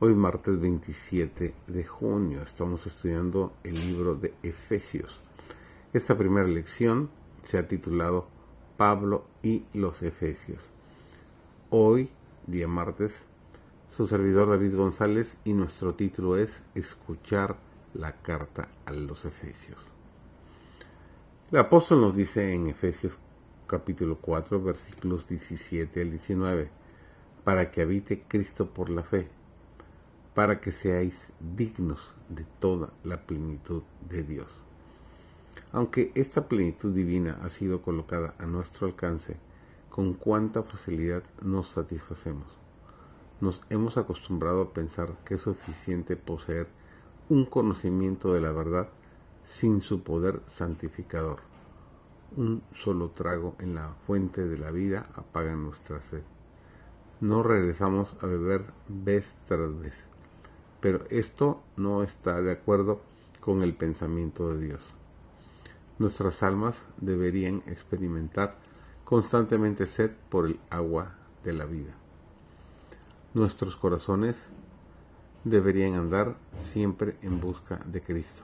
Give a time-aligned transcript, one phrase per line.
[0.00, 5.20] Hoy martes 27 de junio estamos estudiando el libro de Efesios.
[5.92, 7.10] Esta primera lección
[7.44, 8.26] se ha titulado
[8.76, 10.58] Pablo y los Efesios.
[11.70, 12.10] Hoy,
[12.48, 13.22] día martes,
[13.88, 17.56] su servidor David González y nuestro título es Escuchar
[17.94, 19.78] la carta a los Efesios.
[21.52, 23.20] El apóstol nos dice en Efesios
[23.68, 26.68] capítulo 4 versículos 17 al 19,
[27.44, 29.28] para que habite Cristo por la fe
[30.34, 34.48] para que seáis dignos de toda la plenitud de Dios.
[35.72, 39.36] Aunque esta plenitud divina ha sido colocada a nuestro alcance,
[39.90, 42.48] con cuánta facilidad nos satisfacemos.
[43.40, 46.66] Nos hemos acostumbrado a pensar que es suficiente poseer
[47.28, 48.88] un conocimiento de la verdad
[49.44, 51.40] sin su poder santificador.
[52.36, 56.24] Un solo trago en la fuente de la vida apaga nuestra sed.
[57.20, 60.08] No regresamos a beber vez tras vez
[60.84, 63.00] pero esto no está de acuerdo
[63.40, 64.82] con el pensamiento de Dios.
[65.98, 68.58] Nuestras almas deberían experimentar
[69.06, 71.94] constantemente sed por el agua de la vida.
[73.32, 74.36] Nuestros corazones
[75.44, 78.42] deberían andar siempre en busca de Cristo,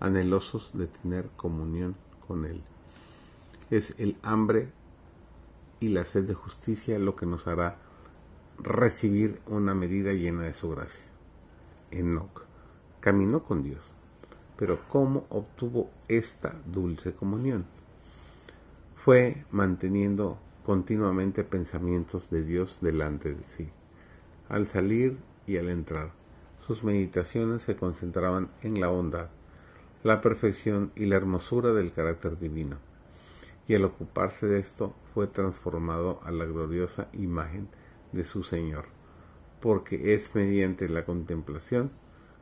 [0.00, 2.62] anhelosos de tener comunión con Él.
[3.68, 4.72] Es el hambre
[5.80, 7.76] y la sed de justicia lo que nos hará
[8.56, 11.07] recibir una medida llena de su gracia.
[11.90, 12.42] Enoch
[13.00, 13.80] caminó con Dios.
[14.56, 17.64] Pero ¿cómo obtuvo esta dulce comunión?
[18.96, 23.70] Fue manteniendo continuamente pensamientos de Dios delante de sí.
[24.48, 26.12] Al salir y al entrar,
[26.66, 29.28] sus meditaciones se concentraban en la bondad,
[30.02, 32.78] la perfección y la hermosura del carácter divino.
[33.68, 37.68] Y al ocuparse de esto fue transformado a la gloriosa imagen
[38.12, 38.97] de su Señor
[39.60, 41.90] porque es mediante la contemplación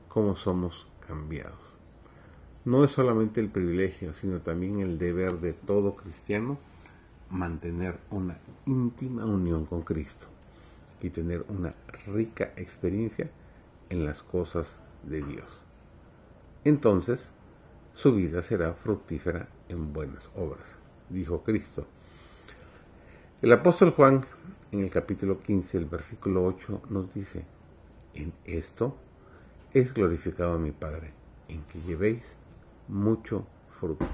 [0.09, 1.59] como somos cambiados.
[2.65, 6.59] No es solamente el privilegio, sino también el deber de todo cristiano
[7.31, 10.27] mantener una íntima unión con Cristo
[11.01, 11.75] y tener una
[12.07, 13.31] rica experiencia
[13.91, 15.47] en las cosas de Dios.
[16.65, 17.29] Entonces,
[17.95, 20.67] su vida será fructífera en buenas obras,
[21.09, 21.87] dijo Cristo.
[23.43, 24.25] El apóstol Juan
[24.73, 27.45] en el capítulo 15, el versículo 8 nos dice,
[28.15, 28.97] en esto
[29.73, 31.13] es glorificado mi Padre,
[31.49, 32.37] en que llevéis
[32.89, 33.47] mucho
[33.79, 34.07] fruto.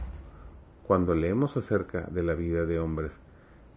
[0.86, 3.12] Cuando leemos acerca de la vida de hombres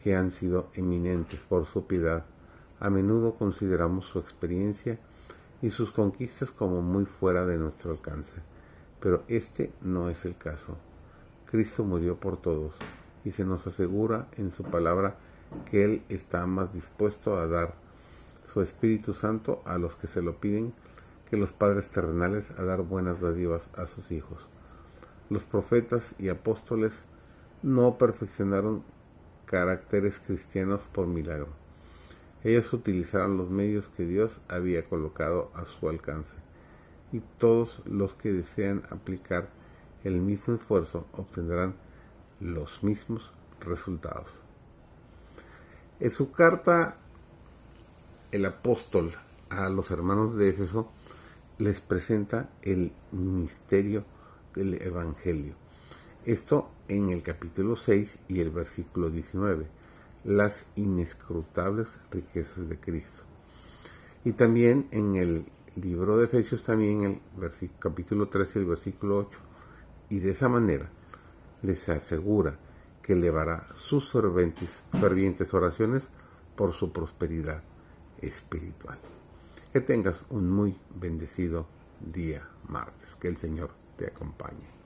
[0.04, 2.26] que han sido eminentes por su piedad,
[2.80, 5.00] a menudo consideramos su experiencia
[5.62, 8.36] y sus conquistas como muy fuera de nuestro alcance.
[9.00, 10.78] Pero este no es el caso.
[11.46, 12.74] Cristo murió por todos
[13.24, 15.18] y se nos asegura en su palabra
[15.70, 17.74] que Él está más dispuesto a dar
[18.52, 20.74] su Espíritu Santo a los que se lo piden
[21.30, 24.40] que los padres terrenales a dar buenas dádivas a sus hijos.
[25.30, 26.94] Los profetas y apóstoles
[27.64, 28.84] no perfeccionaron
[29.46, 31.50] caracteres cristianos por milagro.
[32.44, 36.36] Ellos utilizaron los medios que Dios había colocado a su alcance.
[37.12, 39.50] Y todos los que desean aplicar
[40.04, 41.74] el mismo esfuerzo obtendrán
[42.40, 43.32] los mismos
[43.62, 44.45] resultados.
[45.98, 46.98] En su carta,
[48.34, 49.14] el apóstol
[49.50, 50.90] a los hermanos de Éfeso
[51.58, 54.04] les presenta el misterio
[54.54, 55.56] del Evangelio.
[56.26, 59.68] Esto en el capítulo 6 y el versículo 19,
[60.26, 63.24] las inescrutables riquezas de Cristo.
[64.26, 65.46] Y también en el
[65.78, 67.22] libro de Efesios, también el
[67.80, 69.40] capítulo 13 y el versículo 8.
[70.10, 70.90] Y de esa manera
[71.62, 72.60] les asegura
[73.06, 76.02] que elevará sus fervientes, fervientes oraciones
[76.56, 77.62] por su prosperidad
[78.20, 78.98] espiritual.
[79.72, 81.68] Que tengas un muy bendecido
[82.00, 83.16] día martes.
[83.16, 84.85] Que el Señor te acompañe.